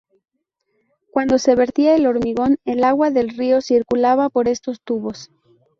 Cuando 1.11 1.37
se 1.37 1.53
vertía 1.53 1.95
el 1.95 2.07
hormigón, 2.07 2.57
el 2.65 2.83
agua 2.85 3.11
del 3.11 3.29
río 3.29 3.61
circulaba 3.61 4.29
por 4.31 4.47
estos 4.47 4.81
tubos. 4.81 5.29